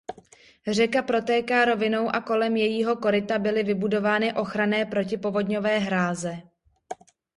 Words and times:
Řeka 0.67 1.01
protéká 1.01 1.65
rovinou 1.65 2.15
a 2.15 2.21
kolem 2.21 2.55
jejího 2.55 2.95
koryta 2.95 3.39
byly 3.39 3.63
vybudovány 3.63 4.33
ochranné 4.33 4.85
protipovodňové 4.85 5.79
hráze. 5.79 6.41